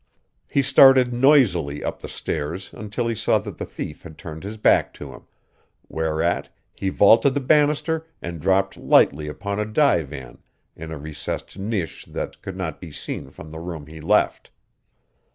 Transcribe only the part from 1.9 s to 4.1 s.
the stairs until he saw that the thief